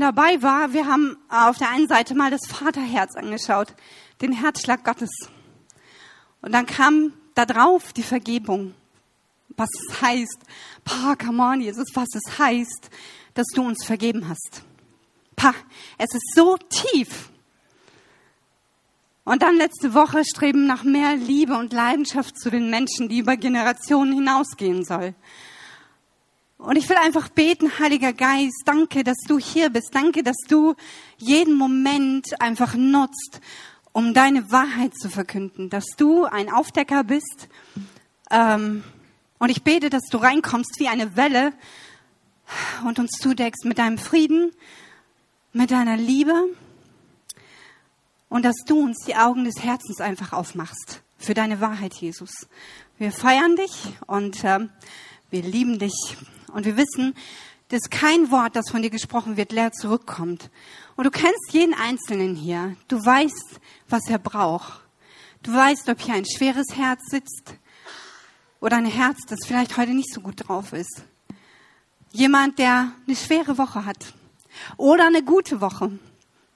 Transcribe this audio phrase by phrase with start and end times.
[0.00, 3.74] Dabei war, wir haben auf der einen Seite mal das Vaterherz angeschaut,
[4.20, 5.10] den Herzschlag Gottes.
[6.42, 8.74] Und dann kam da drauf die Vergebung,
[9.56, 10.38] was es heißt.
[10.84, 12.90] Pa, come on, Jesus, was es heißt,
[13.34, 14.62] dass du uns vergeben hast.
[15.36, 15.54] Pa,
[15.98, 17.30] es ist so tief.
[19.24, 23.36] Und dann letzte Woche streben nach mehr Liebe und Leidenschaft zu den Menschen, die über
[23.36, 25.14] Generationen hinausgehen soll.
[26.60, 29.94] Und ich will einfach beten, Heiliger Geist, danke, dass du hier bist.
[29.94, 30.74] Danke, dass du
[31.16, 33.40] jeden Moment einfach nutzt,
[33.92, 35.70] um deine Wahrheit zu verkünden.
[35.70, 37.48] Dass du ein Aufdecker bist.
[38.30, 38.84] Ähm,
[39.38, 41.54] und ich bete, dass du reinkommst wie eine Welle
[42.84, 44.52] und uns zudeckst mit deinem Frieden,
[45.54, 46.34] mit deiner Liebe.
[48.28, 52.46] Und dass du uns die Augen des Herzens einfach aufmachst für deine Wahrheit, Jesus.
[52.98, 54.68] Wir feiern dich und äh,
[55.30, 56.18] wir lieben dich.
[56.50, 57.14] Und wir wissen,
[57.68, 60.50] dass kein Wort, das von dir gesprochen wird, leer zurückkommt.
[60.96, 62.76] Und du kennst jeden Einzelnen hier.
[62.88, 64.80] Du weißt, was er braucht.
[65.42, 67.54] Du weißt, ob hier ein schweres Herz sitzt
[68.60, 71.02] oder ein Herz, das vielleicht heute nicht so gut drauf ist.
[72.12, 74.14] Jemand, der eine schwere Woche hat
[74.76, 75.98] oder eine gute Woche.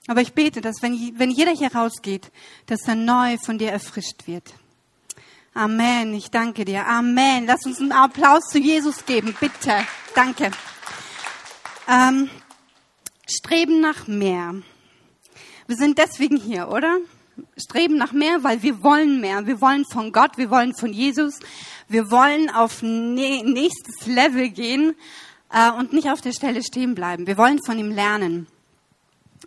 [0.06, 2.30] Aber ich bete, dass wenn, wenn jeder hier rausgeht,
[2.66, 4.52] dass er neu von dir erfrischt wird.
[5.56, 6.14] Amen.
[6.14, 6.84] Ich danke dir.
[6.84, 7.47] Amen.
[7.47, 9.86] Lass uns einen Applaus zu Jesus geben, bitte.
[10.12, 10.50] Danke.
[11.88, 12.28] Ähm,
[13.24, 14.56] streben nach mehr.
[15.69, 16.98] Wir sind deswegen hier, oder?
[17.56, 19.46] Streben nach mehr, weil wir wollen mehr.
[19.46, 21.38] Wir wollen von Gott, wir wollen von Jesus.
[21.86, 24.96] Wir wollen auf nächstes Level gehen
[25.52, 27.28] äh, und nicht auf der Stelle stehen bleiben.
[27.28, 28.48] Wir wollen von ihm lernen.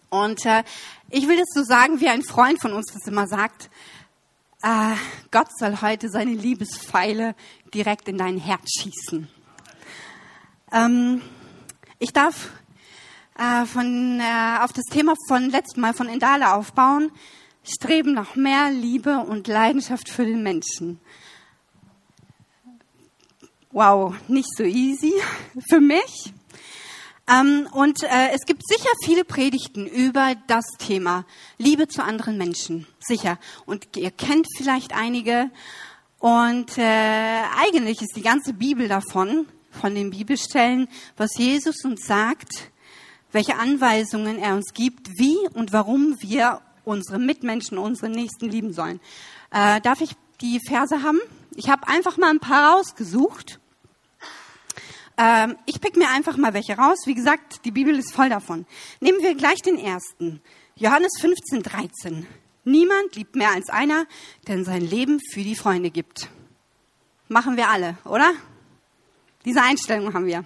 [0.09, 0.63] Und äh,
[1.09, 3.69] ich will das so sagen, wie ein Freund von uns das immer sagt.
[4.67, 4.97] Äh,
[5.31, 7.35] Gott soll heute seine Liebespfeile
[7.73, 9.29] direkt in dein Herz schießen.
[10.73, 11.21] Ähm,
[11.99, 12.49] ich darf
[13.37, 17.11] äh, von, äh, auf das Thema von letztem Mal von Indale aufbauen.
[17.63, 20.99] Streben nach mehr Liebe und Leidenschaft für den Menschen.
[23.71, 25.13] Wow, nicht so easy
[25.69, 26.33] für mich.
[27.29, 31.25] Ähm, und äh, es gibt sicher viele Predigten über das Thema
[31.57, 32.87] Liebe zu anderen Menschen.
[32.99, 33.37] Sicher.
[33.65, 35.49] Und ihr kennt vielleicht einige.
[36.19, 40.87] Und äh, eigentlich ist die ganze Bibel davon, von den Bibelstellen,
[41.17, 42.71] was Jesus uns sagt,
[43.31, 48.99] welche Anweisungen er uns gibt, wie und warum wir unsere Mitmenschen, unsere Nächsten lieben sollen.
[49.51, 50.11] Äh, darf ich
[50.41, 51.19] die Verse haben?
[51.55, 53.59] Ich habe einfach mal ein paar rausgesucht.
[55.17, 56.99] Ähm, ich pick mir einfach mal welche raus.
[57.05, 58.65] Wie gesagt, die Bibel ist voll davon.
[58.99, 60.41] Nehmen wir gleich den ersten.
[60.75, 62.27] Johannes 15, 13.
[62.63, 64.05] Niemand liebt mehr als einer,
[64.47, 66.29] der sein Leben für die Freunde gibt.
[67.29, 68.33] Machen wir alle, oder?
[69.43, 70.45] Diese Einstellung haben wir.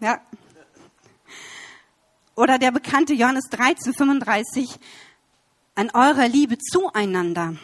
[0.00, 0.20] Ja.
[2.36, 4.78] Oder der bekannte Johannes 13, 35.
[5.74, 7.56] An eurer Liebe zueinander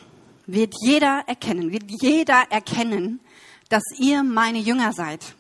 [0.46, 3.20] wird jeder erkennen, wird jeder erkennen,
[3.68, 5.34] dass ihr meine Jünger seid.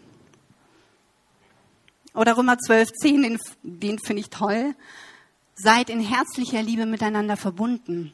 [2.14, 4.74] Oder Römer 12, 10, den, den finde ich toll.
[5.54, 8.12] Seid in herzlicher Liebe miteinander verbunden.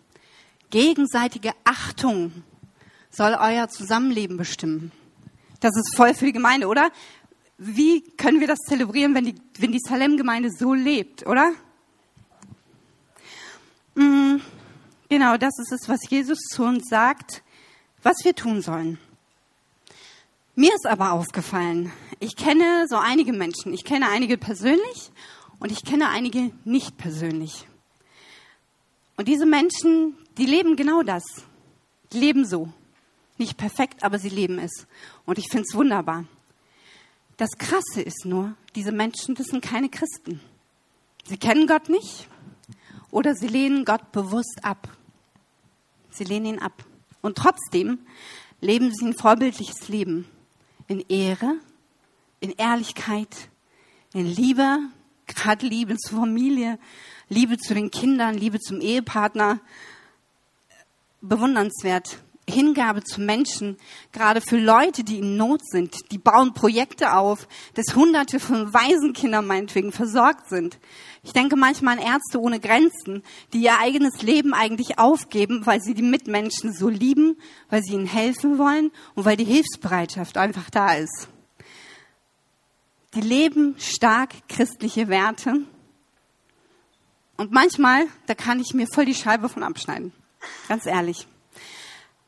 [0.71, 2.33] Gegenseitige Achtung
[3.11, 4.91] soll euer Zusammenleben bestimmen.
[5.61, 6.91] Das ist voll für die Gemeinde, oder?
[7.59, 11.53] Wie können wir das zelebrieren, wenn die, wenn die Salem-Gemeinde so lebt, oder?
[13.95, 14.39] Mm,
[15.09, 17.43] genau, das ist es, was Jesus zu uns sagt,
[18.03, 18.99] was wir tun sollen.
[20.55, 21.91] Mir ist aber aufgefallen,
[22.21, 23.73] ich kenne so einige Menschen.
[23.73, 25.11] Ich kenne einige persönlich
[25.59, 27.67] und ich kenne einige nicht persönlich.
[29.17, 31.23] Und diese Menschen, die leben genau das.
[32.13, 32.71] Die leben so.
[33.39, 34.87] Nicht perfekt, aber sie leben es.
[35.25, 36.27] Und ich finde es wunderbar.
[37.39, 40.39] Das Krasse ist nur, diese Menschen, das sind keine Christen.
[41.25, 42.29] Sie kennen Gott nicht
[43.11, 44.87] oder sie lehnen Gott bewusst ab.
[46.11, 46.85] Sie lehnen ihn ab.
[47.23, 48.01] Und trotzdem
[48.61, 50.29] leben sie ein vorbildliches Leben
[50.89, 51.57] in Ehre,
[52.41, 53.49] in Ehrlichkeit,
[54.13, 54.79] in Liebe,
[55.27, 56.79] gerade Liebe zur Familie,
[57.29, 59.61] Liebe zu den Kindern, Liebe zum Ehepartner.
[61.21, 62.19] Bewundernswert.
[62.49, 63.77] Hingabe zu Menschen,
[64.11, 65.95] gerade für Leute, die in Not sind.
[66.11, 70.79] Die bauen Projekte auf, dass Hunderte von Waisenkindern meinetwegen versorgt sind.
[71.23, 73.23] Ich denke manchmal an Ärzte ohne Grenzen,
[73.53, 77.37] die ihr eigenes Leben eigentlich aufgeben, weil sie die Mitmenschen so lieben,
[77.71, 81.29] weil sie ihnen helfen wollen und weil die Hilfsbereitschaft einfach da ist.
[83.15, 85.61] Die leben stark christliche Werte.
[87.37, 90.13] Und manchmal, da kann ich mir voll die Scheibe von abschneiden.
[90.67, 91.29] Ganz ehrlich.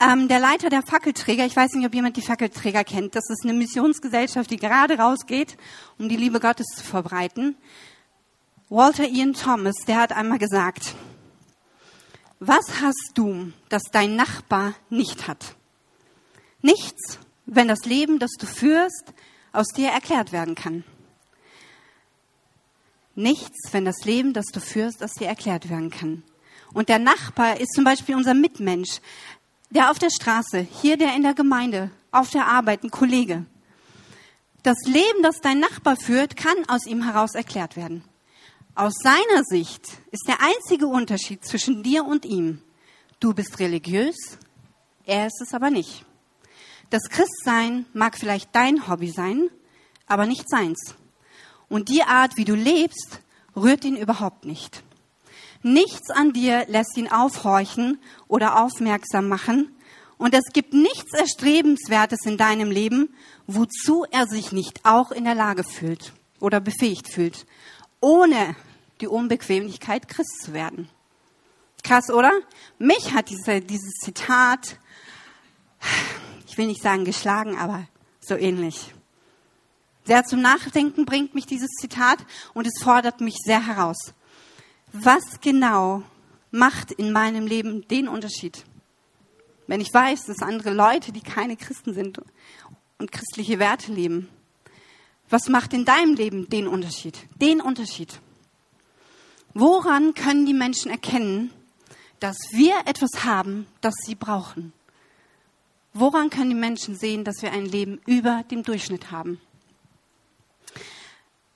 [0.01, 3.45] Ähm, der Leiter der Fackelträger, ich weiß nicht, ob jemand die Fackelträger kennt, das ist
[3.45, 5.57] eine Missionsgesellschaft, die gerade rausgeht,
[5.99, 7.57] um die Liebe Gottes zu verbreiten.
[8.69, 10.95] Walter Ian Thomas, der hat einmal gesagt,
[12.41, 15.55] was hast du, das dein Nachbar nicht hat?
[16.61, 19.13] Nichts, wenn das Leben, das du führst,
[19.53, 20.83] aus dir erklärt werden kann.
[23.15, 26.25] Nichts, wenn das Leben, das du führst, aus dir erklärt werden kann.
[26.73, 29.01] Und der Nachbar ist zum Beispiel unser Mitmensch,
[29.71, 33.45] der auf der Straße, hier der in der Gemeinde, auf der Arbeit, ein Kollege.
[34.63, 38.05] Das Leben, das dein Nachbar führt, kann aus ihm heraus erklärt werden.
[38.75, 42.63] Aus seiner Sicht ist der einzige Unterschied zwischen dir und ihm,
[43.21, 44.17] du bist religiös,
[45.05, 46.05] er ist es aber nicht.
[46.91, 49.51] Das Christsein mag vielleicht dein Hobby sein,
[50.07, 50.95] aber nicht seins.
[51.69, 53.21] Und die Art, wie du lebst,
[53.57, 54.83] rührt ihn überhaupt nicht.
[55.67, 59.75] Nichts an dir lässt ihn aufhorchen oder aufmerksam machen.
[60.19, 63.15] Und es gibt nichts Erstrebenswertes in deinem Leben,
[63.47, 67.47] wozu er sich nicht auch in der Lage fühlt oder befähigt fühlt,
[68.01, 68.55] ohne
[69.01, 70.91] die Unbequemlichkeit, Christ zu werden.
[71.83, 72.33] Krass, oder?
[72.79, 74.79] Mich hat diese, dieses Zitat,
[76.47, 77.87] ich will nicht sagen geschlagen, aber
[78.21, 78.93] so ähnlich.
[80.05, 82.19] Sehr zum Nachdenken bringt mich dieses Zitat
[82.53, 84.13] und es fordert mich sehr heraus.
[84.97, 86.05] Was genau
[86.53, 88.65] macht in meinem Leben den Unterschied?
[89.67, 92.21] Wenn ich weiß, dass andere Leute, die keine Christen sind
[92.99, 94.29] und christliche Werte leben,
[95.29, 97.19] was macht in deinem Leben den Unterschied?
[97.41, 98.21] Den Unterschied.
[99.53, 101.51] Woran können die Menschen erkennen,
[102.21, 104.73] dass wir etwas haben, das sie brauchen?
[105.93, 109.41] Woran können die Menschen sehen, dass wir ein Leben über dem Durchschnitt haben?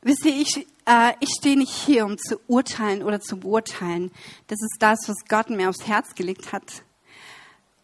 [0.02, 4.12] Wisst ihr, ich, äh, ich stehe nicht hier, um zu urteilen oder zu beurteilen.
[4.46, 6.84] Das ist das, was Gott mir aufs Herz gelegt hat.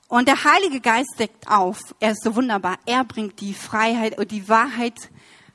[0.08, 1.80] Und der Heilige Geist deckt auf.
[1.98, 2.78] Er ist so wunderbar.
[2.86, 5.10] Er bringt die Freiheit und die Wahrheit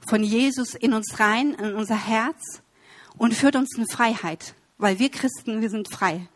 [0.06, 2.62] von Jesus in uns rein, in unser Herz
[3.17, 4.53] und führt uns in Freiheit.
[4.77, 6.27] Weil wir Christen, wir sind frei.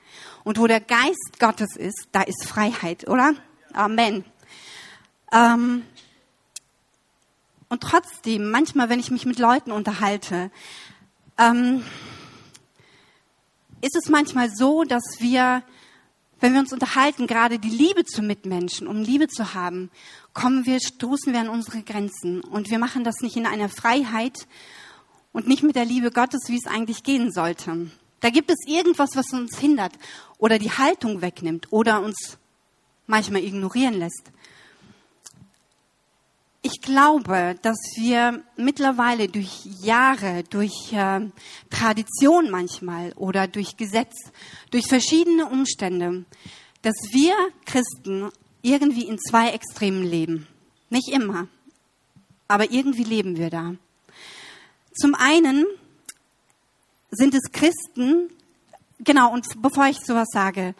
[0.43, 3.33] Und wo der Geist Gottes ist, da ist Freiheit, oder?
[3.73, 4.23] Amen.
[5.33, 5.83] Ähm,
[7.73, 10.51] und trotzdem, manchmal, wenn ich mich mit Leuten unterhalte,
[11.39, 11.83] ähm,
[13.81, 15.63] ist es manchmal so, dass wir,
[16.39, 19.89] wenn wir uns unterhalten, gerade die Liebe zu Mitmenschen, um Liebe zu haben,
[20.35, 22.41] kommen wir, stoßen wir an unsere Grenzen.
[22.41, 24.47] Und wir machen das nicht in einer Freiheit
[25.31, 27.89] und nicht mit der Liebe Gottes, wie es eigentlich gehen sollte.
[28.19, 29.93] Da gibt es irgendwas, was uns hindert
[30.37, 32.37] oder die Haltung wegnimmt oder uns
[33.07, 34.31] manchmal ignorieren lässt.
[36.65, 41.19] Ich glaube, dass wir mittlerweile durch Jahre, durch äh,
[41.69, 44.13] Tradition manchmal oder durch Gesetz,
[44.71, 46.23] durch verschiedene Umstände,
[46.81, 47.33] dass wir
[47.65, 48.29] Christen
[48.61, 50.47] irgendwie in zwei Extremen leben.
[50.89, 51.49] Nicht immer,
[52.47, 53.75] aber irgendwie leben wir da.
[54.95, 55.65] Zum einen
[57.11, 58.29] sind es Christen,
[58.99, 60.75] genau, und bevor ich sowas sage,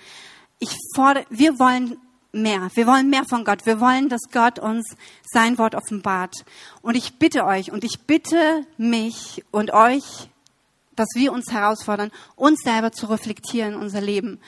[0.60, 1.98] ich fordere, wir wollen
[2.34, 2.70] mehr.
[2.74, 3.66] Wir wollen mehr von Gott.
[3.66, 6.44] Wir wollen, dass Gott uns sein Wort offenbart.
[6.82, 10.30] Und ich bitte euch und ich bitte mich und euch,
[10.96, 14.40] dass wir uns herausfordern, uns selber zu reflektieren, unser Leben,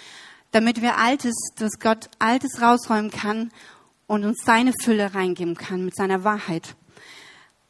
[0.52, 3.52] damit wir Altes, dass Gott Altes rausräumen kann
[4.08, 6.76] und uns seine Fülle reingeben kann mit seiner Wahrheit.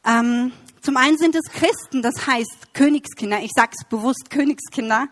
[0.04, 3.40] Ähm, zum einen sind es Christen, das heißt Königskinder.
[3.40, 5.08] Ich sage es bewusst Königskinder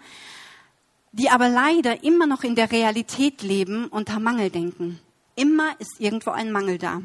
[1.14, 4.98] die aber leider immer noch in der Realität leben unter Mangeldenken.
[5.36, 7.02] Immer ist irgendwo ein Mangel da.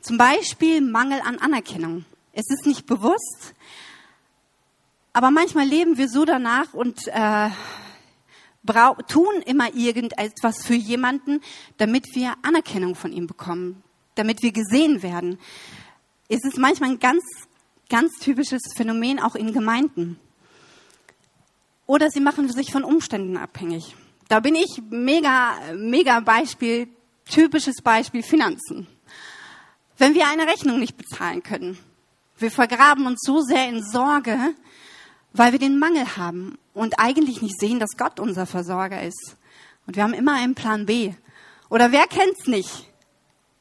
[0.00, 2.04] Zum Beispiel Mangel an Anerkennung.
[2.32, 3.54] Es ist nicht bewusst,
[5.12, 7.50] aber manchmal leben wir so danach und äh,
[9.08, 11.40] tun immer irgendetwas für jemanden,
[11.78, 13.82] damit wir Anerkennung von ihm bekommen,
[14.14, 15.40] damit wir gesehen werden.
[16.28, 17.24] Es ist manchmal ein ganz,
[17.88, 20.20] ganz typisches Phänomen auch in Gemeinden.
[21.88, 23.96] Oder sie machen sich von Umständen abhängig.
[24.28, 26.86] Da bin ich mega, mega Beispiel,
[27.24, 28.86] typisches Beispiel Finanzen.
[29.96, 31.78] Wenn wir eine Rechnung nicht bezahlen können,
[32.36, 34.38] wir vergraben uns so sehr in Sorge,
[35.32, 39.38] weil wir den Mangel haben und eigentlich nicht sehen, dass Gott unser Versorger ist.
[39.86, 41.14] Und wir haben immer einen Plan B.
[41.70, 42.92] Oder wer kennt's nicht?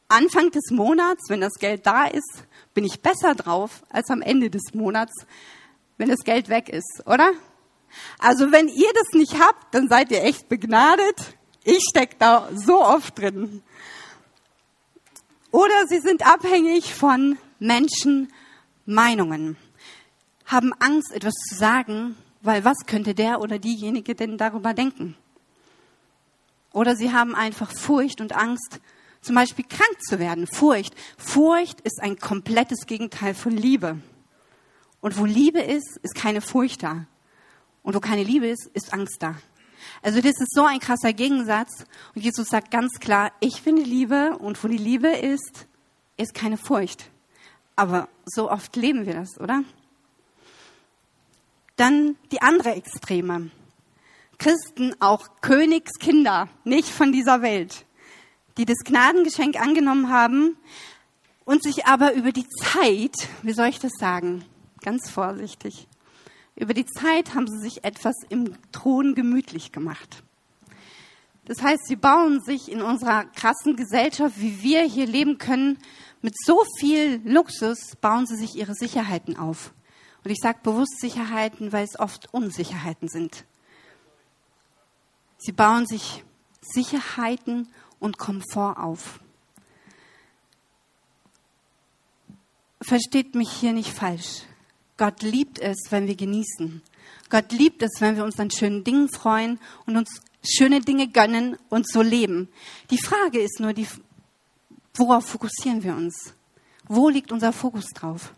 [0.09, 2.43] Anfang des Monats, wenn das Geld da ist,
[2.73, 5.13] bin ich besser drauf als am Ende des Monats,
[5.97, 7.31] wenn das Geld weg ist, oder?
[8.19, 11.37] Also wenn ihr das nicht habt, dann seid ihr echt begnadet.
[11.63, 13.63] Ich stecke da so oft drin.
[15.51, 18.31] Oder sie sind abhängig von Menschen
[18.85, 19.57] Meinungen,
[20.45, 25.15] haben Angst, etwas zu sagen, weil was könnte der oder diejenige denn darüber denken?
[26.71, 28.79] Oder sie haben einfach Furcht und Angst,
[29.21, 30.47] zum Beispiel krank zu werden.
[30.47, 30.95] Furcht.
[31.17, 33.99] Furcht ist ein komplettes Gegenteil von Liebe.
[35.01, 37.05] Und wo Liebe ist, ist keine Furcht da.
[37.87, 39.35] Und wo keine Liebe ist, ist Angst da.
[40.01, 41.85] Also das ist so ein krasser Gegensatz.
[42.13, 45.67] Und Jesus sagt ganz klar, ich bin die Liebe und wo die Liebe ist,
[46.17, 47.09] ist keine Furcht.
[47.77, 49.63] Aber so oft leben wir das, oder?
[51.77, 53.51] Dann die andere Extreme.
[54.37, 57.85] Christen, auch Königskinder, nicht von dieser Welt,
[58.57, 60.57] die das Gnadengeschenk angenommen haben
[61.45, 64.43] und sich aber über die Zeit, wie soll ich das sagen,
[64.81, 65.87] ganz vorsichtig,
[66.57, 70.23] über die Zeit haben sie sich etwas im Thron gemütlich gemacht.
[71.45, 75.77] Das heißt, sie bauen sich in unserer krassen Gesellschaft, wie wir hier leben können,
[76.21, 79.71] mit so viel Luxus, bauen sie sich ihre Sicherheiten auf.
[80.23, 83.45] Und ich sage bewusst Sicherheiten, weil es oft Unsicherheiten sind.
[85.37, 86.23] Sie bauen sich
[86.59, 89.19] Sicherheiten und Komfort auf.
[92.81, 94.41] Versteht mich hier nicht falsch.
[94.97, 96.81] Gott liebt es, wenn wir genießen.
[97.29, 101.57] Gott liebt es, wenn wir uns an schönen Dingen freuen und uns schöne Dinge gönnen
[101.69, 102.49] und so leben.
[102.89, 103.87] Die Frage ist nur, die,
[104.95, 106.33] worauf fokussieren wir uns?
[106.87, 108.33] Wo liegt unser Fokus drauf?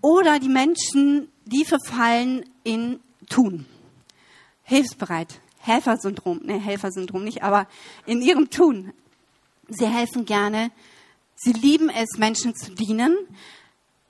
[0.00, 3.66] Oder die Menschen, die verfallen in Tun.
[4.62, 5.40] Hilfsbereit.
[5.58, 6.40] Helfersyndrom.
[6.44, 7.68] Ne, Helfersyndrom nicht, aber
[8.06, 8.92] in ihrem Tun.
[9.68, 10.70] Sie helfen gerne.
[11.36, 13.16] Sie lieben es, Menschen zu dienen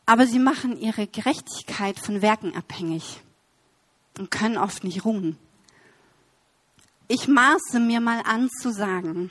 [0.09, 3.21] aber sie machen ihre Gerechtigkeit von Werken abhängig
[4.19, 5.37] und können oft nicht ruhen.
[7.09, 9.31] Ich maße mir mal an zu sagen,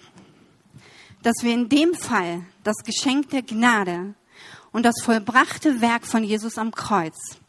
[1.23, 4.13] dass wir in dem Fall das Geschenk der Gnade
[4.71, 7.39] und das vollbrachte Werk von Jesus am Kreuz,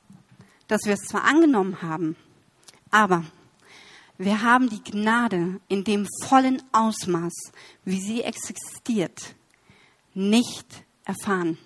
[0.66, 2.16] dass wir es zwar angenommen haben,
[2.90, 3.24] aber
[4.16, 7.34] wir haben die Gnade in dem vollen Ausmaß,
[7.84, 9.34] wie sie existiert,
[10.14, 11.58] nicht erfahren.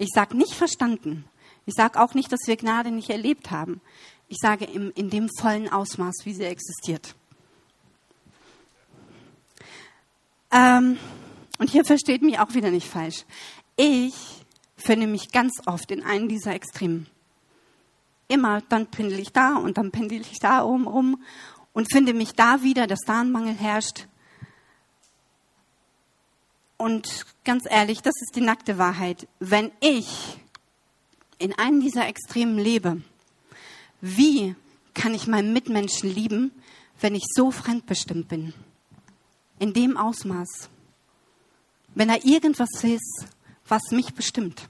[0.00, 1.26] Ich sage nicht verstanden.
[1.66, 3.82] Ich sage auch nicht, dass wir Gnade nicht erlebt haben.
[4.28, 7.14] Ich sage im, in dem vollen Ausmaß, wie sie existiert.
[10.50, 10.96] Ähm,
[11.58, 13.26] und hier versteht mich auch wieder nicht falsch.
[13.76, 14.14] Ich
[14.74, 17.06] finde mich ganz oft in einem dieser Extremen.
[18.26, 21.22] Immer, dann pendel ich da und dann pendel ich da oben rum
[21.74, 24.06] und finde mich da wieder, dass da ein Mangel herrscht.
[26.80, 29.28] Und ganz ehrlich, das ist die nackte Wahrheit.
[29.38, 30.38] Wenn ich
[31.36, 33.02] in einem dieser Extremen lebe,
[34.00, 34.56] wie
[34.94, 36.52] kann ich meinen Mitmenschen lieben,
[36.98, 38.54] wenn ich so fremdbestimmt bin?
[39.58, 40.70] In dem Ausmaß.
[41.94, 43.26] Wenn da irgendwas ist,
[43.68, 44.66] was mich bestimmt.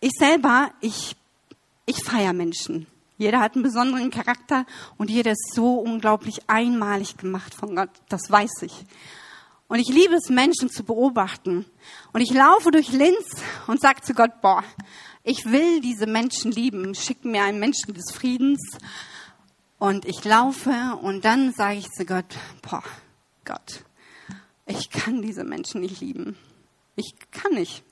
[0.00, 1.14] Ich selber, ich,
[1.86, 2.88] ich feiere Menschen.
[3.16, 4.66] Jeder hat einen besonderen Charakter
[4.98, 7.90] und jeder ist so unglaublich einmalig gemacht von Gott.
[8.08, 8.84] Das weiß ich.
[9.72, 11.64] Und ich liebe es, Menschen zu beobachten.
[12.12, 13.24] Und ich laufe durch Linz
[13.66, 14.62] und sage zu Gott, boah,
[15.24, 16.94] ich will diese Menschen lieben.
[16.94, 18.60] Schick mir einen Menschen des Friedens.
[19.78, 22.26] Und ich laufe und dann sage ich zu Gott,
[22.60, 22.82] boah,
[23.46, 23.82] Gott,
[24.66, 26.36] ich kann diese Menschen nicht lieben.
[26.94, 27.82] Ich kann nicht.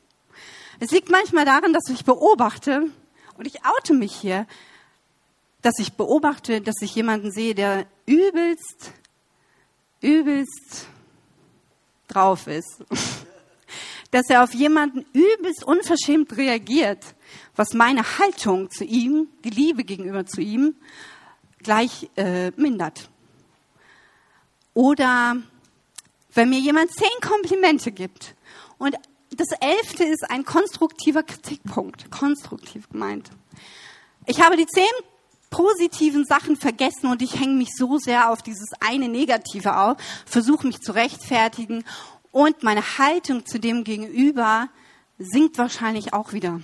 [0.81, 2.91] Es liegt manchmal daran, dass ich beobachte,
[3.39, 4.47] und ich oute mich hier,
[5.63, 8.93] dass ich beobachte, dass ich jemanden sehe, der übelst,
[10.03, 10.87] übelst
[12.15, 12.85] drauf ist.
[14.11, 17.15] Dass er auf jemanden übelst unverschämt reagiert,
[17.55, 20.75] was meine Haltung zu ihm, die Liebe gegenüber zu ihm,
[21.59, 23.09] gleich äh, mindert.
[24.75, 25.37] Oder
[26.35, 28.35] wenn mir jemand zehn Komplimente gibt
[28.79, 28.97] und
[29.37, 33.31] das elfte ist ein konstruktiver Kritikpunkt, konstruktiv gemeint.
[34.27, 34.85] Ich habe die zehn
[35.51, 40.67] positiven Sachen vergessen und ich hänge mich so sehr auf dieses eine Negative auf, versuche
[40.67, 41.85] mich zu rechtfertigen
[42.33, 44.69] und meine Haltung zu dem Gegenüber
[45.19, 46.61] sinkt wahrscheinlich auch wieder.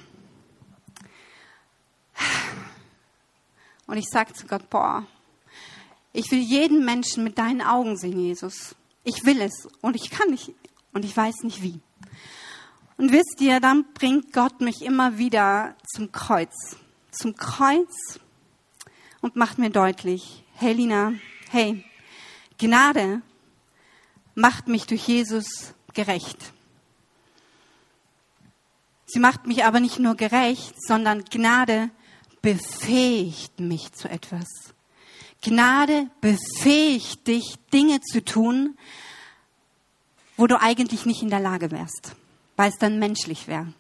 [3.87, 5.05] Und ich sage zu Gott, boah,
[6.13, 8.75] ich will jeden Menschen mit deinen Augen sehen, Jesus.
[9.05, 10.53] Ich will es und ich kann nicht
[10.93, 11.81] und ich weiß nicht wie.
[12.97, 16.77] Und wisst ihr, dann bringt Gott mich immer wieder zum Kreuz.
[17.11, 18.19] Zum Kreuz
[19.27, 21.15] und macht mir deutlich, hey Lina,
[21.51, 21.85] hey,
[22.59, 23.23] Gnade
[24.37, 26.53] macht mich durch Jesus gerecht.
[29.07, 31.91] Sie macht mich aber nicht nur gerecht, sondern Gnade
[32.41, 34.47] befähigt mich zu etwas.
[35.43, 38.79] Gnade befähigt dich, Dinge zu tun,
[40.37, 42.15] wo du eigentlich nicht in der Lage wärst,
[42.55, 43.73] weil es dann menschlich wäre.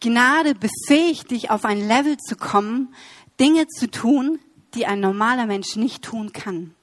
[0.00, 2.94] Gnade befähigt dich, auf ein Level zu kommen,
[3.40, 4.38] Dinge zu tun,
[4.76, 6.74] die ein normaler Mensch nicht tun kann.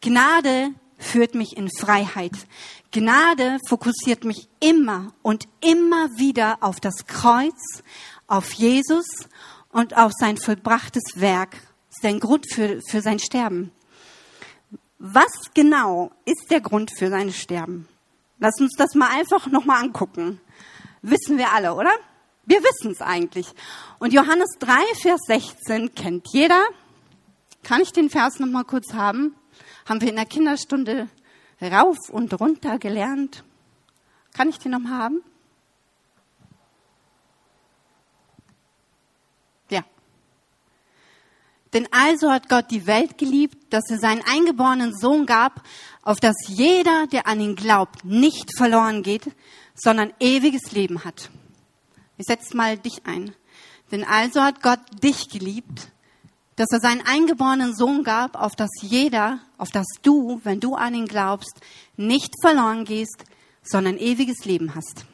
[0.00, 2.32] Gnade führt mich in Freiheit.
[2.92, 7.82] Gnade fokussiert mich immer und immer wieder auf das Kreuz,
[8.26, 9.06] auf Jesus
[9.70, 11.56] und auch sein vollbrachtes Werk,
[11.88, 13.72] sein Grund für, für sein Sterben.
[14.98, 17.88] Was genau ist der Grund für sein Sterben?
[18.40, 20.40] Lass uns das mal einfach nochmal angucken.
[21.02, 21.90] Wissen wir alle, oder?
[22.46, 23.46] Wir wissen es eigentlich.
[23.98, 26.64] Und Johannes 3, Vers 16 kennt jeder.
[27.62, 29.34] Kann ich den Vers nochmal kurz haben?
[29.86, 31.08] Haben wir in der Kinderstunde
[31.60, 33.44] rauf und runter gelernt.
[34.32, 35.22] Kann ich den nochmal haben?
[39.70, 39.82] Ja.
[41.72, 45.62] Denn also hat Gott die Welt geliebt, dass er seinen eingeborenen Sohn gab,
[46.02, 49.30] auf dass jeder, der an ihn glaubt, nicht verloren geht,
[49.74, 51.30] sondern ewiges Leben hat.
[52.16, 53.34] Ich setze mal dich ein.
[53.90, 55.88] Denn also hat Gott dich geliebt,
[56.58, 60.92] dass er seinen eingeborenen Sohn gab, auf dass jeder, auf dass du, wenn du an
[60.92, 61.60] ihn glaubst,
[61.96, 63.24] nicht verloren gehst,
[63.62, 65.06] sondern ewiges Leben hast.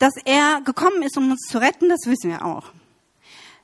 [0.00, 2.72] Dass er gekommen ist, um uns zu retten, das wissen wir auch.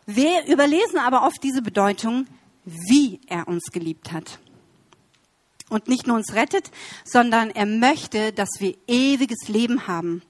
[0.07, 2.29] Wir überlesen aber oft diese Bedeutung,
[2.65, 4.39] wie er uns geliebt hat.
[5.69, 6.71] Und nicht nur uns rettet,
[7.05, 10.23] sondern er möchte, dass wir ewiges Leben haben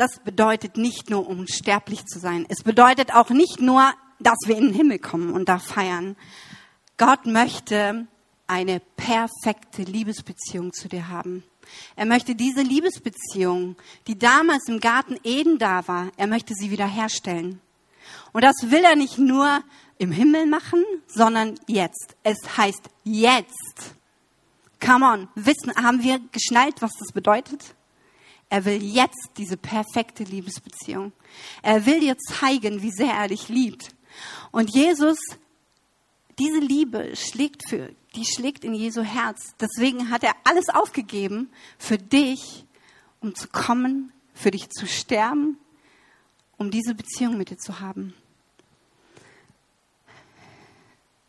[0.00, 2.46] das bedeutet nicht nur unsterblich zu sein.
[2.48, 6.16] Es bedeutet auch nicht nur, dass wir in den Himmel kommen und da feiern.
[6.96, 8.06] Gott möchte
[8.46, 11.44] eine perfekte Liebesbeziehung zu dir haben.
[11.96, 13.76] Er möchte diese Liebesbeziehung,
[14.06, 17.60] die damals im Garten Eden da war, er möchte sie wiederherstellen.
[18.32, 19.62] Und das will er nicht nur
[19.98, 22.16] im Himmel machen, sondern jetzt.
[22.22, 23.94] Es heißt jetzt.
[24.82, 27.74] Come on, wissen, haben wir geschnallt, was das bedeutet?
[28.50, 31.12] Er will jetzt diese perfekte Liebesbeziehung.
[31.62, 33.94] Er will dir zeigen, wie sehr er dich liebt.
[34.50, 35.18] Und Jesus,
[36.38, 39.54] diese Liebe schlägt für, die schlägt in Jesu Herz.
[39.60, 42.66] Deswegen hat er alles aufgegeben für dich,
[43.20, 45.56] um zu kommen, für dich zu sterben,
[46.56, 48.14] um diese Beziehung mit dir zu haben.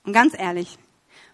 [0.04, 0.80] Und ganz ehrlich,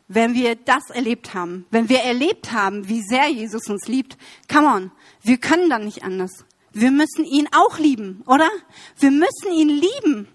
[0.08, 4.18] wenn wir das erlebt haben, wenn wir erlebt haben, wie sehr Jesus uns liebt,
[4.52, 4.92] come on,
[5.22, 6.46] wir können dann nicht anders.
[6.72, 8.50] Wir müssen ihn auch lieben, oder?
[8.98, 10.28] Wir müssen ihn lieben.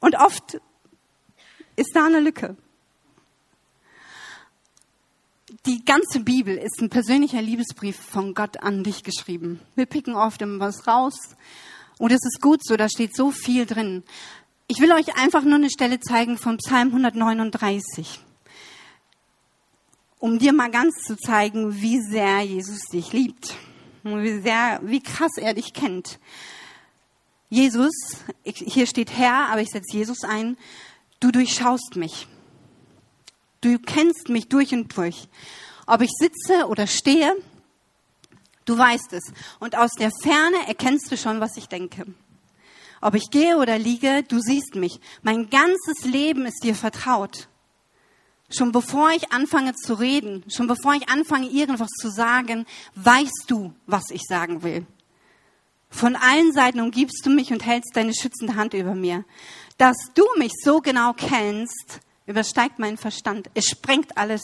[0.00, 0.60] Und oft
[1.76, 2.56] ist da eine Lücke.
[5.66, 9.60] Die ganze Bibel ist ein persönlicher Liebesbrief von Gott an dich geschrieben.
[9.74, 11.14] Wir picken oft immer was raus.
[11.98, 14.02] Und es ist gut so, da steht so viel drin.
[14.70, 18.20] Ich will euch einfach nur eine Stelle zeigen vom Psalm 139,
[20.20, 23.56] um dir mal ganz zu zeigen, wie sehr Jesus dich liebt
[24.04, 26.20] und wie sehr, wie krass er dich kennt.
[27.48, 27.90] Jesus,
[28.44, 30.56] hier steht Herr, aber ich setze Jesus ein,
[31.18, 32.28] du durchschaust mich.
[33.62, 35.26] Du kennst mich durch und durch.
[35.88, 37.34] Ob ich sitze oder stehe,
[38.66, 39.32] du weißt es.
[39.58, 42.06] Und aus der Ferne erkennst du schon, was ich denke.
[43.00, 45.00] Ob ich gehe oder liege, du siehst mich.
[45.22, 47.48] Mein ganzes Leben ist dir vertraut.
[48.50, 53.72] Schon bevor ich anfange zu reden, schon bevor ich anfange, irgendwas zu sagen, weißt du,
[53.86, 54.86] was ich sagen will.
[55.88, 59.24] Von allen Seiten umgibst du mich und hältst deine schützende Hand über mir.
[59.78, 63.50] Dass du mich so genau kennst, übersteigt meinen Verstand.
[63.54, 64.42] Es sprengt alles.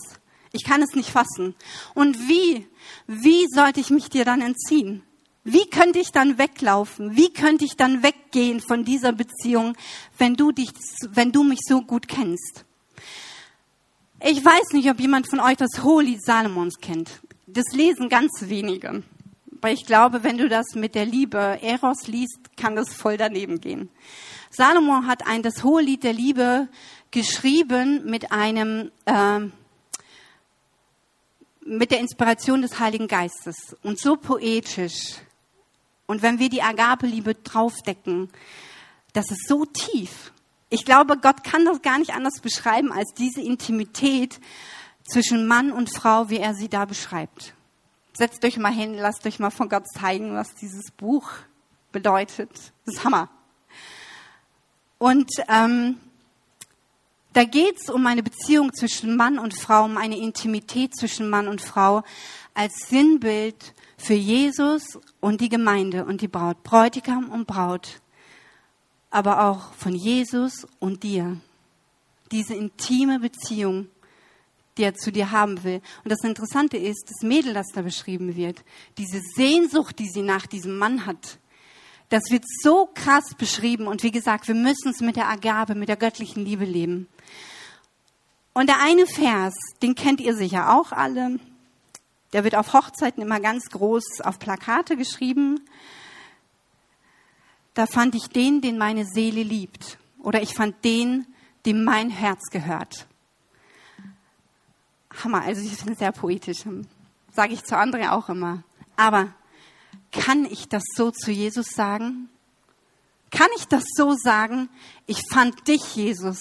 [0.53, 1.55] Ich kann es nicht fassen.
[1.95, 2.67] Und wie,
[3.07, 5.03] wie sollte ich mich dir dann entziehen?
[5.49, 7.17] Wie könnte ich dann weglaufen?
[7.17, 9.77] Wie könnte ich dann weggehen von dieser Beziehung,
[10.19, 10.71] wenn du dich,
[11.09, 12.65] wenn du mich so gut kennst?
[14.21, 17.21] Ich weiß nicht, ob jemand von euch das Hohelied Salomons kennt.
[17.47, 19.05] Das lesen ganz wenige.
[19.61, 23.61] Weil ich glaube, wenn du das mit der Liebe Eros liest, kann das voll daneben
[23.61, 23.89] gehen.
[24.51, 26.67] Salomon hat ein, das Hohelied der Liebe
[27.13, 29.43] geschrieben mit einem, äh,
[31.61, 35.21] mit der Inspiration des Heiligen Geistes und so poetisch,
[36.07, 38.31] und wenn wir die Agapeliebe draufdecken,
[39.13, 40.33] das ist so tief.
[40.69, 44.41] Ich glaube, Gott kann das gar nicht anders beschreiben als diese Intimität
[45.09, 47.55] zwischen Mann und Frau, wie er sie da beschreibt.
[48.13, 51.31] Setzt euch mal hin, lasst euch mal von Gott zeigen, was dieses Buch
[51.93, 52.51] bedeutet.
[52.85, 53.29] Das ist Hammer.
[54.99, 56.01] Und ähm,
[57.37, 61.61] da geht's um eine Beziehung zwischen Mann und Frau, um eine Intimität zwischen Mann und
[61.61, 62.03] Frau
[62.55, 68.01] als Sinnbild für Jesus und die Gemeinde und die Braut, Bräutigam und Braut,
[69.11, 71.37] aber auch von Jesus und dir.
[72.33, 73.89] Diese intime Beziehung,
[74.79, 75.83] die er zu dir haben will.
[76.05, 78.65] Und das Interessante ist, das Mädel, das da beschrieben wird,
[78.97, 81.39] diese Sehnsucht, die sie nach diesem Mann hat,
[82.09, 83.89] das wird so krass beschrieben.
[83.89, 87.09] Und wie gesagt, wir müssen es mit der Agabe, mit der göttlichen Liebe leben.
[88.57, 91.39] Und der eine Vers, den kennt ihr sicher auch alle.
[92.33, 95.61] Der wird auf Hochzeiten immer ganz groß auf Plakate geschrieben.
[97.75, 99.99] da fand ich den, den meine Seele liebt.
[100.23, 101.27] Oder ich fand den,
[101.67, 103.07] dem mein Herz gehört.
[105.23, 106.65] Hammer, also ich finde es sehr poetisch.
[107.33, 108.63] Sage ich zu anderen auch immer.
[108.97, 109.35] Aber
[110.13, 112.31] kann ich das so zu Jesus sagen?
[113.31, 114.71] Kann ich das so sagen?
[115.05, 116.39] Ich fand dich, Jesus,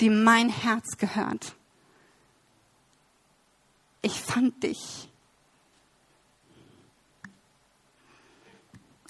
[0.00, 1.57] dem mein Herz gehört.
[4.02, 5.08] Ich fand dich.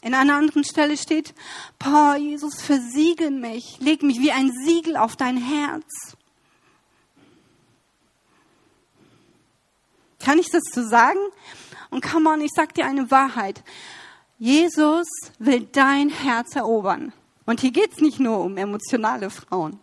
[0.02, 1.34] In einer anderen Stelle steht,
[1.78, 6.16] Boah, Jesus, versiegel mich, leg mich wie ein Siegel auf dein Herz.
[10.20, 11.18] Kann ich das so sagen?
[11.90, 13.62] Und come on, ich sag dir eine Wahrheit.
[14.38, 15.06] Jesus
[15.38, 17.12] will dein Herz erobern.
[17.46, 19.80] Und hier geht's nicht nur um emotionale Frauen.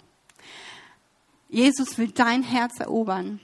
[1.49, 3.39] Jesus will dein Herz erobern.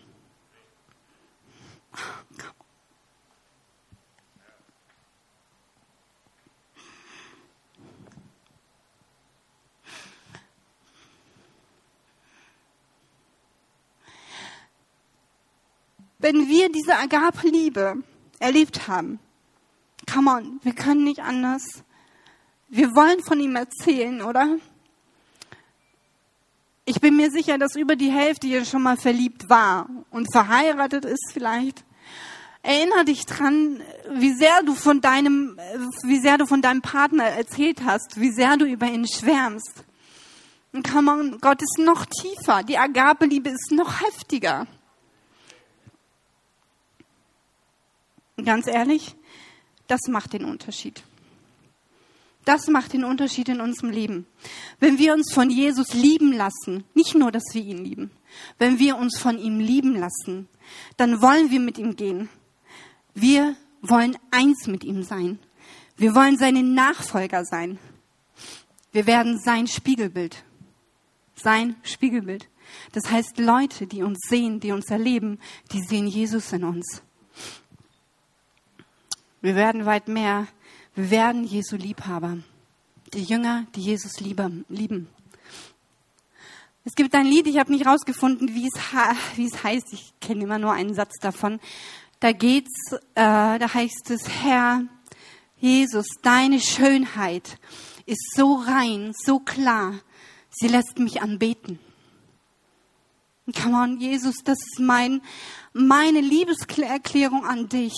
[16.22, 18.04] Wenn wir diese Agape-Liebe
[18.38, 19.20] erlebt haben,
[20.12, 21.64] come on, wir können nicht anders.
[22.70, 24.58] Wir wollen von ihm erzählen, oder?
[26.86, 31.06] Ich bin mir sicher, dass über die Hälfte hier schon mal verliebt war und verheiratet
[31.06, 31.84] ist vielleicht.
[32.62, 33.82] Erinner dich dran,
[34.12, 35.60] wie sehr du von deinem,
[36.04, 39.84] wie sehr du von deinem Partner erzählt hast, wie sehr du über ihn schwärmst.
[40.72, 42.62] Und kann man, Gott ist noch tiefer.
[42.62, 44.68] Die Agape-Liebe ist noch heftiger.
[48.44, 49.16] Ganz ehrlich,
[49.88, 51.04] das macht den Unterschied.
[52.46, 54.26] Das macht den Unterschied in unserem Leben.
[54.80, 58.12] Wenn wir uns von Jesus lieben lassen, nicht nur, dass wir ihn lieben,
[58.58, 60.48] wenn wir uns von ihm lieben lassen,
[60.98, 62.30] dann wollen wir mit ihm gehen.
[63.14, 65.40] Wir wollen eins mit ihm sein.
[65.98, 67.78] Wir wollen seine Nachfolger sein.
[68.92, 70.44] Wir werden sein Spiegelbild.
[71.36, 72.48] Sein Spiegelbild.
[72.94, 75.40] Das heißt, Leute, die uns sehen, die uns erleben,
[75.72, 77.04] die sehen Jesus in uns.
[79.42, 80.48] Wir werden weit mehr.
[80.96, 82.38] Wir werden Jesu Liebhaber.
[83.14, 85.08] Die Jünger, die Jesus lieben.
[86.86, 88.80] Es gibt ein Lied, ich habe nicht rausgefunden, wie es,
[89.36, 89.94] wie es heißt.
[89.94, 91.60] Ich kenne immer nur einen Satz davon.
[92.20, 94.84] Da geht's, äh, da heißt es, Herr
[95.58, 97.58] Jesus, deine Schönheit
[98.06, 99.94] ist so rein, so klar.
[100.50, 101.80] Sie lässt mich anbeten.
[103.60, 105.22] Come on, Jesus, das ist mein,
[105.74, 107.94] meine Liebeserklärung an dich.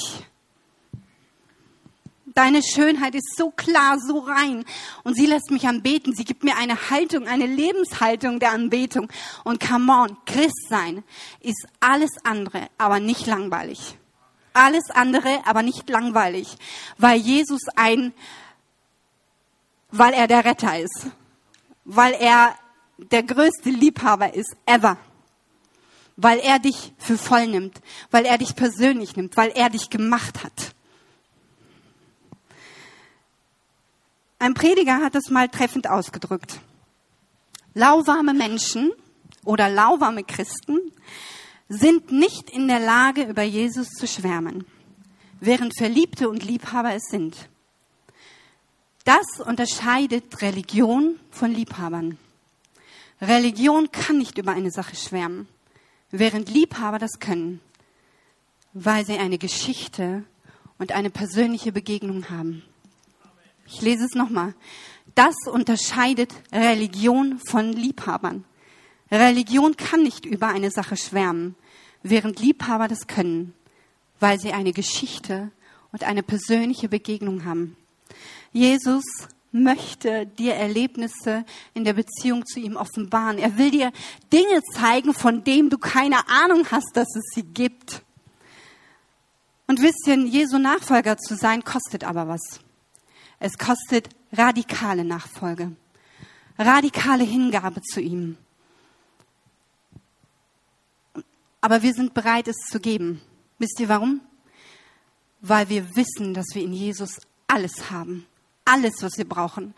[2.33, 4.65] Deine Schönheit ist so klar, so rein.
[5.03, 6.15] Und sie lässt mich anbeten.
[6.15, 9.09] Sie gibt mir eine Haltung, eine Lebenshaltung der Anbetung.
[9.43, 11.03] Und come on, Christ sein
[11.41, 13.97] ist alles andere, aber nicht langweilig.
[14.53, 16.57] Alles andere, aber nicht langweilig.
[16.97, 18.13] Weil Jesus ein,
[19.91, 21.07] weil er der Retter ist.
[21.85, 22.55] Weil er
[22.97, 24.97] der größte Liebhaber ist ever.
[26.15, 27.79] Weil er dich für voll nimmt.
[28.09, 29.37] Weil er dich persönlich nimmt.
[29.37, 30.72] Weil er dich gemacht hat.
[34.43, 36.59] Ein Prediger hat es mal treffend ausgedrückt.
[37.75, 38.91] Lauwarme Menschen
[39.45, 40.79] oder lauwarme Christen
[41.69, 44.65] sind nicht in der Lage, über Jesus zu schwärmen,
[45.39, 47.47] während Verliebte und Liebhaber es sind.
[49.05, 52.17] Das unterscheidet Religion von Liebhabern.
[53.21, 55.47] Religion kann nicht über eine Sache schwärmen,
[56.11, 57.61] während Liebhaber das können,
[58.73, 60.25] weil sie eine Geschichte
[60.79, 62.63] und eine persönliche Begegnung haben.
[63.67, 64.53] Ich lese es nochmal.
[65.15, 68.45] Das unterscheidet Religion von Liebhabern.
[69.11, 71.55] Religion kann nicht über eine Sache schwärmen,
[72.01, 73.53] während Liebhaber das können,
[74.19, 75.51] weil sie eine Geschichte
[75.91, 77.77] und eine persönliche Begegnung haben.
[78.51, 79.03] Jesus
[79.51, 81.45] möchte dir Erlebnisse
[81.75, 83.37] in der Beziehung zu ihm offenbaren.
[83.37, 83.91] Er will dir
[84.31, 88.01] Dinge zeigen, von denen du keine Ahnung hast, dass es sie gibt.
[89.67, 92.41] Und wisst ihr, Jesu Nachfolger zu sein, kostet aber was.
[93.45, 95.73] Es kostet radikale Nachfolge,
[96.57, 98.37] radikale Hingabe zu ihm.
[101.59, 103.19] Aber wir sind bereit, es zu geben.
[103.59, 104.21] Wisst ihr warum?
[105.41, 108.25] Weil wir wissen, dass wir in Jesus alles haben.
[108.63, 109.73] Alles, was wir brauchen.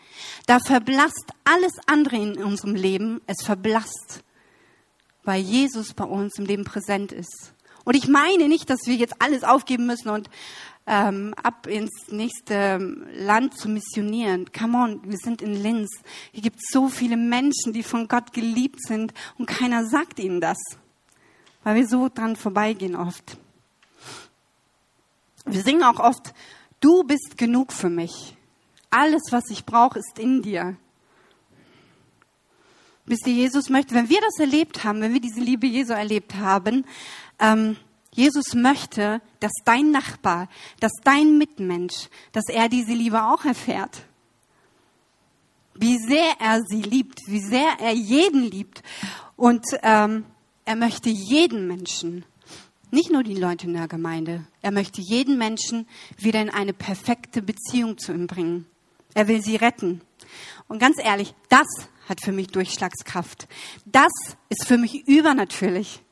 [0.46, 3.20] Da verblasst alles andere in unserem Leben.
[3.26, 4.22] Es verblasst,
[5.24, 7.52] weil Jesus bei uns im Leben präsent ist.
[7.86, 10.28] Und ich meine nicht, dass wir jetzt alles aufgeben müssen und
[10.88, 12.78] ähm, ab ins nächste
[13.14, 14.50] Land zu missionieren.
[14.52, 15.88] Come on, wir sind in Linz.
[16.32, 20.40] Hier gibt es so viele Menschen, die von Gott geliebt sind und keiner sagt ihnen
[20.40, 20.58] das,
[21.62, 23.38] weil wir so dran vorbeigehen oft.
[25.44, 26.34] Wir singen auch oft,
[26.80, 28.36] du bist genug für mich.
[28.90, 30.76] Alles, was ich brauche, ist in dir.
[33.06, 36.34] Wisst ihr, Jesus möchte, wenn wir das erlebt haben, wenn wir diese Liebe Jesu erlebt
[36.34, 36.84] haben,
[37.38, 37.76] ähm,
[38.12, 40.48] Jesus möchte, dass dein Nachbar,
[40.80, 44.06] dass dein Mitmensch, dass er diese Liebe auch erfährt.
[45.74, 48.82] Wie sehr er sie liebt, wie sehr er jeden liebt.
[49.36, 50.24] Und ähm,
[50.64, 52.24] er möchte jeden Menschen,
[52.90, 57.42] nicht nur die Leute in der Gemeinde, er möchte jeden Menschen wieder in eine perfekte
[57.42, 58.66] Beziehung zu ihm bringen.
[59.12, 60.00] Er will sie retten.
[60.68, 61.66] Und ganz ehrlich, das
[62.08, 63.48] hat für mich Durchschlagskraft.
[63.84, 64.12] Das
[64.48, 66.02] ist für mich übernatürlich.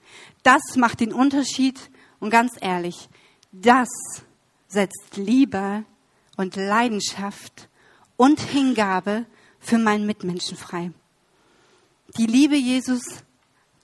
[0.42, 1.78] Das macht den Unterschied.
[2.20, 3.08] Und ganz ehrlich,
[3.52, 3.88] das
[4.68, 5.84] setzt Liebe
[6.36, 7.68] und Leidenschaft
[8.16, 9.26] und Hingabe
[9.60, 10.90] für meinen Mitmenschen frei.
[12.18, 13.02] Die Liebe Jesus,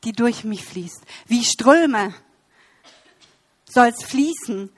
[0.04, 1.02] die durch mich fließt.
[1.26, 2.14] Wie Ströme
[3.72, 4.70] soll es fließen.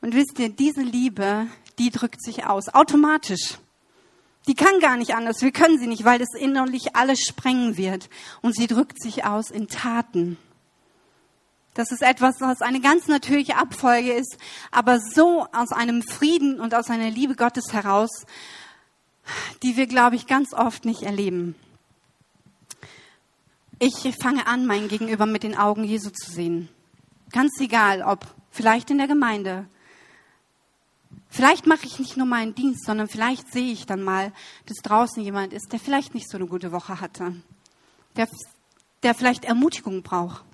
[0.00, 1.46] Und wisst ihr, diese Liebe,
[1.78, 3.58] die drückt sich aus, automatisch.
[4.46, 5.40] Die kann gar nicht anders.
[5.40, 8.10] Wir können sie nicht, weil das innerlich alles sprengen wird.
[8.42, 10.36] Und sie drückt sich aus in Taten.
[11.72, 14.38] Das ist etwas, was eine ganz natürliche Abfolge ist,
[14.70, 18.10] aber so aus einem Frieden und aus einer Liebe Gottes heraus,
[19.62, 21.56] die wir, glaube ich, ganz oft nicht erleben.
[23.80, 26.68] Ich fange an, mein Gegenüber mit den Augen Jesu zu sehen.
[27.32, 29.66] Ganz egal, ob vielleicht in der Gemeinde,
[31.34, 34.30] Vielleicht mache ich nicht nur meinen Dienst, sondern vielleicht sehe ich dann mal,
[34.66, 37.34] dass draußen jemand ist, der vielleicht nicht so eine gute Woche hatte,
[38.14, 38.28] der,
[39.02, 40.44] der vielleicht Ermutigung braucht.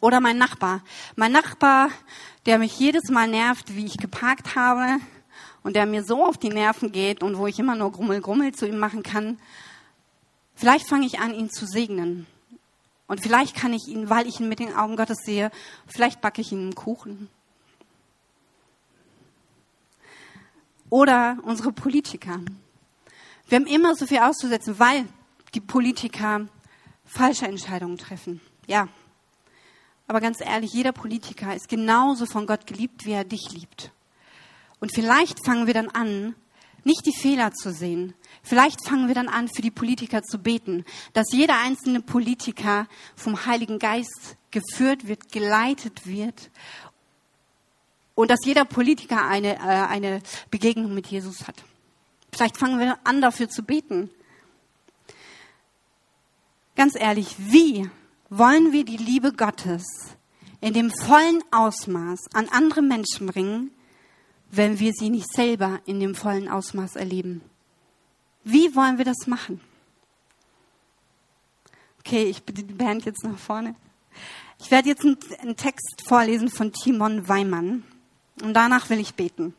[0.00, 0.82] Oder mein Nachbar.
[1.14, 1.90] Mein Nachbar,
[2.46, 4.98] der mich jedes Mal nervt, wie ich geparkt habe
[5.62, 8.52] und der mir so auf die Nerven geht und wo ich immer nur Grummel, Grummel
[8.56, 9.38] zu ihm machen kann.
[10.56, 12.26] Vielleicht fange ich an, ihn zu segnen.
[13.06, 15.52] Und vielleicht kann ich ihn, weil ich ihn mit den Augen Gottes sehe,
[15.86, 17.30] vielleicht backe ich ihm einen Kuchen
[20.90, 22.40] Oder unsere Politiker.
[23.48, 25.06] Wir haben immer so viel auszusetzen, weil
[25.54, 26.46] die Politiker
[27.04, 28.40] falsche Entscheidungen treffen.
[28.66, 28.88] Ja.
[30.06, 33.90] Aber ganz ehrlich, jeder Politiker ist genauso von Gott geliebt, wie er dich liebt.
[34.80, 36.34] Und vielleicht fangen wir dann an,
[36.84, 38.14] nicht die Fehler zu sehen.
[38.42, 43.44] Vielleicht fangen wir dann an, für die Politiker zu beten, dass jeder einzelne Politiker vom
[43.46, 46.50] Heiligen Geist geführt wird, geleitet wird
[48.18, 51.54] und dass jeder Politiker eine, äh, eine Begegnung mit Jesus hat.
[52.32, 54.10] Vielleicht fangen wir an, dafür zu beten.
[56.74, 57.88] Ganz ehrlich, wie
[58.28, 59.84] wollen wir die Liebe Gottes
[60.60, 63.70] in dem vollen Ausmaß an andere Menschen bringen,
[64.50, 67.40] wenn wir sie nicht selber in dem vollen Ausmaß erleben?
[68.42, 69.60] Wie wollen wir das machen?
[72.00, 73.76] Okay, ich bitte die Band jetzt nach vorne.
[74.58, 77.84] Ich werde jetzt einen, Text vorlesen von Timon Weimann.
[78.42, 79.54] Und danach will ich beten.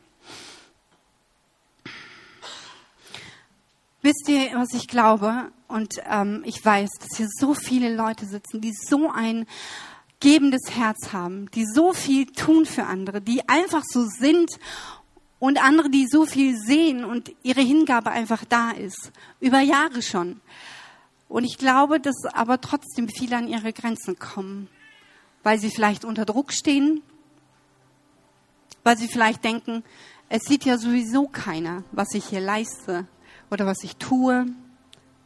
[4.02, 5.50] Wisst ihr, was ich glaube?
[5.68, 9.46] Und ähm, ich weiß, dass hier so viele Leute sitzen, die so ein
[10.20, 14.50] gebendes Herz haben, die so viel tun für andere, die einfach so sind
[15.38, 20.40] und andere, die so viel sehen und ihre Hingabe einfach da ist, über Jahre schon.
[21.28, 24.68] Und ich glaube, dass aber trotzdem viele an ihre Grenzen kommen,
[25.42, 27.02] weil sie vielleicht unter Druck stehen,
[28.84, 29.84] weil sie vielleicht denken,
[30.28, 33.06] es sieht ja sowieso keiner, was ich hier leiste
[33.50, 34.46] oder was ich tue,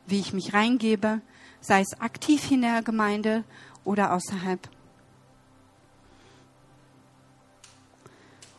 [0.07, 1.21] wie ich mich reingebe,
[1.61, 3.45] sei es aktiv in der Gemeinde
[3.85, 4.69] oder außerhalb.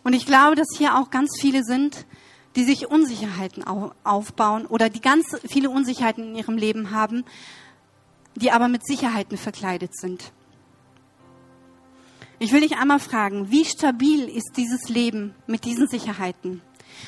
[0.04, 2.06] Und ich glaube, dass hier auch ganz viele sind,
[2.56, 3.64] die sich Unsicherheiten
[4.04, 7.26] aufbauen oder die ganz viele Unsicherheiten in ihrem Leben haben,
[8.36, 10.32] die aber mit Sicherheiten verkleidet sind.
[12.46, 16.62] Ich will dich einmal fragen, wie stabil ist dieses Leben mit diesen Sicherheiten?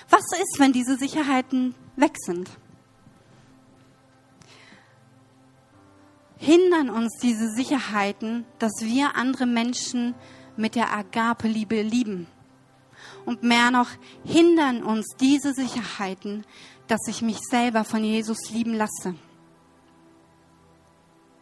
[0.09, 2.49] Was ist, wenn diese Sicherheiten weg sind?
[6.37, 10.15] Hindern uns diese Sicherheiten, dass wir andere Menschen
[10.55, 12.25] mit der Agape-Liebe lieben?
[13.23, 13.89] Und mehr noch,
[14.25, 16.47] hindern uns diese Sicherheiten,
[16.87, 19.13] dass ich mich selber von Jesus lieben lasse?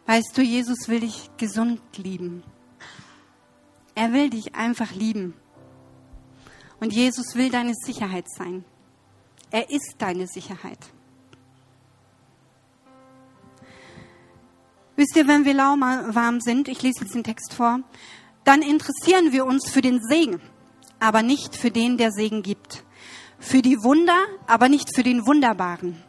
[0.04, 2.42] Weißt du, Jesus will dich gesund lieben.
[3.96, 5.32] Er will dich einfach lieben.
[6.80, 8.62] Und Jesus will deine Sicherheit sein.
[9.50, 10.78] Er ist deine Sicherheit.
[14.96, 17.80] Wisst ihr, wenn wir lauwarm sind, ich lese jetzt den Text vor,
[18.44, 20.42] dann interessieren wir uns für den Segen,
[21.00, 22.84] aber nicht für den, der Segen gibt.
[23.38, 26.02] Für die Wunder, aber nicht für den Wunderbaren.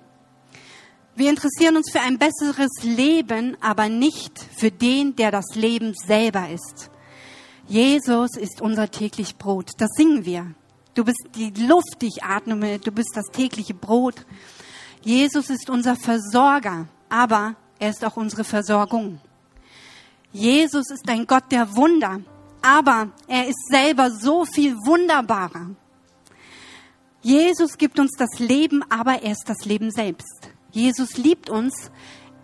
[1.15, 6.50] Wir interessieren uns für ein besseres Leben, aber nicht für den, der das Leben selber
[6.50, 6.91] ist.
[7.68, 9.72] Jesus ist unser täglich Brot.
[9.78, 10.54] Das singen wir.
[10.94, 12.80] Du bist die Luft, die ich atme.
[12.80, 14.26] Du bist das tägliche Brot.
[15.02, 19.20] Jesus ist unser Versorger, aber er ist auch unsere Versorgung.
[20.32, 22.22] Jesus ist ein Gott der Wunder,
[22.62, 25.72] aber er ist selber so viel wunderbarer.
[27.22, 30.52] Jesus gibt uns das Leben, aber er ist das Leben selbst.
[30.72, 31.92] Jesus liebt uns,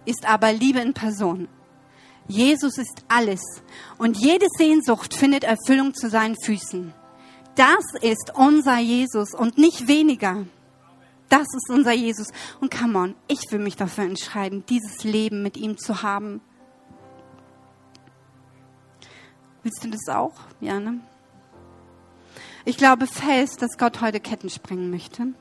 [0.05, 1.47] ist aber Liebe in Person.
[2.27, 3.41] Jesus ist alles
[3.97, 6.93] und jede Sehnsucht findet Erfüllung zu seinen Füßen.
[7.55, 10.45] Das ist unser Jesus und nicht weniger.
[11.29, 12.27] Das ist unser Jesus.
[12.61, 16.41] Und come on, ich will mich dafür entscheiden, dieses Leben mit ihm zu haben.
[19.63, 20.35] Willst du das auch?
[20.59, 20.99] Ja, ne?
[22.65, 25.33] Ich glaube fest, dass Gott heute Ketten sprengen möchte.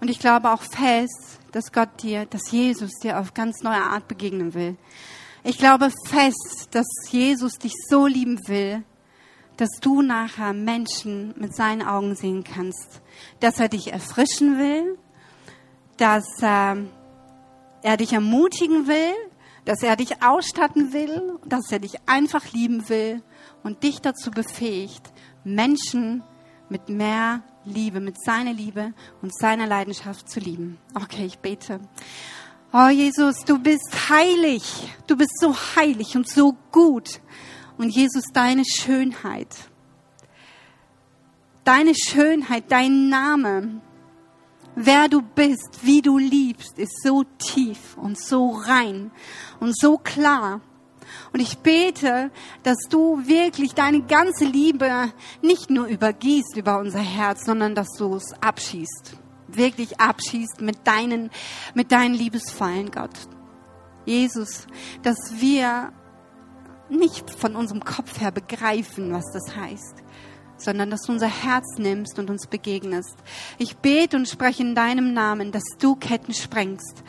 [0.00, 4.08] Und ich glaube auch fest, dass Gott dir, dass Jesus dir auf ganz neue Art
[4.08, 4.76] begegnen will.
[5.46, 8.82] Ich glaube fest, dass Jesus dich so lieben will,
[9.58, 13.02] dass du nachher Menschen mit seinen Augen sehen kannst.
[13.40, 14.98] Dass er dich erfrischen will,
[15.98, 16.76] dass äh,
[17.82, 19.12] er dich ermutigen will,
[19.66, 23.22] dass er dich ausstatten will, dass er dich einfach lieben will
[23.62, 25.12] und dich dazu befähigt,
[25.44, 26.22] Menschen
[26.70, 30.78] mit mehr Liebe, mit seiner Liebe und seiner Leidenschaft zu lieben.
[30.94, 31.80] Okay, ich bete.
[32.76, 34.64] Oh Jesus, du bist heilig.
[35.06, 37.20] Du bist so heilig und so gut.
[37.78, 39.46] Und Jesus, deine Schönheit,
[41.62, 43.80] deine Schönheit, dein Name,
[44.74, 49.12] wer du bist, wie du liebst, ist so tief und so rein
[49.60, 50.60] und so klar.
[51.32, 52.32] Und ich bete,
[52.64, 58.16] dass du wirklich deine ganze Liebe nicht nur übergießt über unser Herz, sondern dass du
[58.16, 59.23] es abschießt.
[59.56, 61.30] Wirklich abschießt mit deinen,
[61.74, 63.16] mit deinen Liebesfallen, Gott.
[64.06, 64.66] Jesus,
[65.02, 65.92] dass wir
[66.90, 70.04] nicht von unserem Kopf her begreifen, was das heißt
[70.56, 73.16] sondern dass du unser Herz nimmst und uns begegnest.
[73.58, 77.02] Ich bete und spreche in deinem Namen, dass du Ketten sprengst.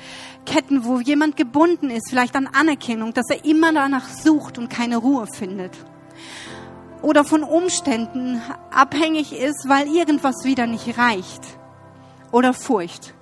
[0.45, 4.97] Ketten, wo jemand gebunden ist, vielleicht an Anerkennung, dass er immer danach sucht und keine
[4.97, 5.71] Ruhe findet.
[7.01, 11.41] Oder von Umständen abhängig ist, weil irgendwas wieder nicht reicht.
[12.31, 13.13] Oder Furcht.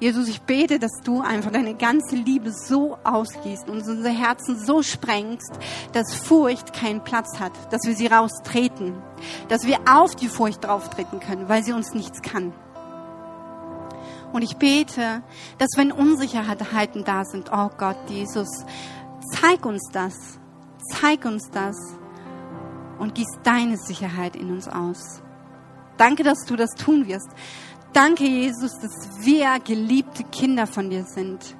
[0.00, 4.82] Jesus, ich bete, dass du einfach deine ganze Liebe so ausgießt und unsere Herzen so
[4.82, 5.52] sprengst,
[5.92, 8.94] dass Furcht keinen Platz hat, dass wir sie raustreten,
[9.48, 12.52] dass wir auf die Furcht drauftreten können, weil sie uns nichts kann.
[14.32, 15.22] Und ich bete,
[15.58, 18.48] dass wenn Unsicherheiten da sind, oh Gott, Jesus,
[19.32, 20.14] zeig uns das,
[20.90, 21.76] zeig uns das
[22.98, 25.22] und gieß deine Sicherheit in uns aus.
[25.96, 27.28] Danke, dass du das tun wirst.
[27.94, 31.54] Danke, Jesus, dass wir geliebte Kinder von dir sind,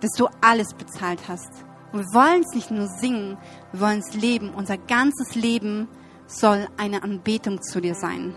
[0.00, 1.50] dass du alles bezahlt hast.
[1.92, 3.36] Und wir wollen es nicht nur singen,
[3.70, 4.54] wir wollen es leben.
[4.54, 5.86] Unser ganzes Leben
[6.26, 8.34] soll eine Anbetung zu dir sein.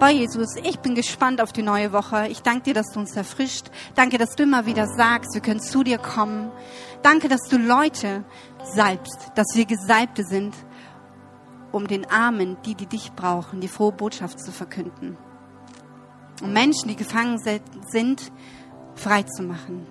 [0.00, 2.26] Bei Jesus, ich bin gespannt auf die neue Woche.
[2.26, 3.66] Ich danke dir, dass du uns erfrischt.
[3.94, 6.50] Danke, dass du immer wieder sagst, wir können zu dir kommen.
[7.02, 8.24] Danke, dass du Leute
[8.74, 10.52] salbst, dass wir Gesalbte sind,
[11.70, 15.16] um den Armen, die, die dich brauchen, die frohe Botschaft zu verkünden
[16.42, 18.32] um Menschen, die gefangen sind,
[18.94, 19.86] frei zu machen.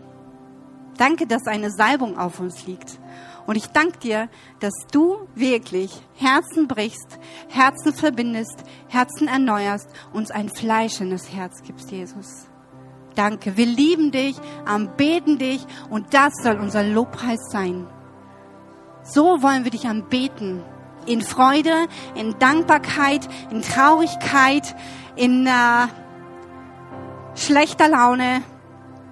[0.98, 3.00] Danke, dass eine Salbung auf uns liegt.
[3.48, 10.50] Und ich danke dir, dass du wirklich Herzen brichst, Herzen verbindest, Herzen erneuerst, uns ein
[10.50, 12.48] Fleisch in das Herz gibst, Jesus.
[13.16, 13.58] Danke.
[13.58, 14.36] Wir lieben dich,
[14.66, 17.88] anbeten dich und das soll unser Lobpreis sein.
[19.04, 20.64] So wollen wir dich anbeten.
[21.08, 24.76] In Freude, in Dankbarkeit, in Traurigkeit,
[25.16, 25.88] in äh,
[27.36, 28.42] schlechter Laune,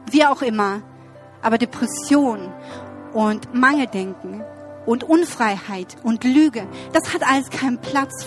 [0.10, 0.82] wie auch immer.
[1.41, 2.51] Aber Depression
[3.13, 4.43] und Mangeldenken
[4.86, 8.25] und Unfreiheit und Lüge, das hat alles keinen Platz,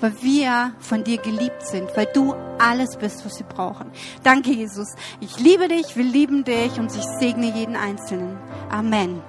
[0.00, 3.90] weil wir von dir geliebt sind, weil du alles bist, was wir brauchen.
[4.22, 4.94] Danke, Jesus.
[5.20, 8.38] Ich liebe dich, wir lieben dich und ich segne jeden Einzelnen.
[8.70, 9.22] Amen.